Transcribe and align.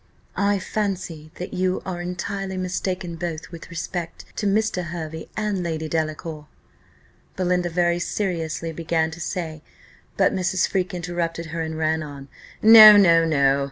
"I 0.35 0.57
fancy 0.57 1.29
that 1.35 1.53
you 1.53 1.83
are 1.85 2.01
entirely 2.01 2.57
mistaken 2.57 3.17
both 3.17 3.51
with 3.51 3.69
respect 3.69 4.25
to 4.37 4.47
Mr. 4.47 4.85
Hervey 4.85 5.29
and 5.37 5.61
Lady 5.61 5.87
Delacour," 5.87 6.47
Belinda 7.35 7.69
very 7.69 7.99
seriously 7.99 8.71
began 8.71 9.11
to 9.11 9.19
say. 9.19 9.61
But 10.17 10.33
Mrs. 10.33 10.67
Freke 10.67 10.95
interrupted 10.95 11.45
her, 11.53 11.61
and 11.61 11.77
ran 11.77 12.01
on; 12.01 12.29
"No! 12.63 12.97
no! 12.97 13.25
no! 13.25 13.59